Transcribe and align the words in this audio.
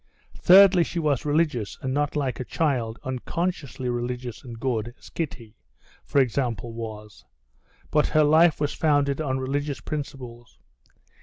Thirdly: 0.39 0.83
she 0.83 0.97
was 0.97 1.25
religious, 1.25 1.77
and 1.79 1.93
not 1.93 2.15
like 2.15 2.39
a 2.39 2.43
child, 2.43 2.97
unconsciously 3.03 3.87
religious 3.87 4.43
and 4.43 4.59
good, 4.59 4.95
as 4.97 5.11
Kitty, 5.11 5.57
for 6.03 6.19
example, 6.19 6.73
was, 6.73 7.23
but 7.91 8.07
her 8.07 8.23
life 8.23 8.59
was 8.59 8.73
founded 8.73 9.21
on 9.21 9.37
religious 9.39 9.79
principles. 9.79 10.57